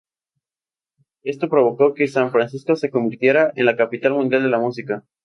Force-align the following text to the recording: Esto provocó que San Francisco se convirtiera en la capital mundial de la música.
Esto 1.21 1.47
provocó 1.47 1.93
que 1.93 2.07
San 2.07 2.31
Francisco 2.31 2.75
se 2.75 2.89
convirtiera 2.89 3.53
en 3.55 3.67
la 3.67 3.77
capital 3.77 4.13
mundial 4.13 4.41
de 4.41 4.49
la 4.49 4.57
música. 4.57 5.05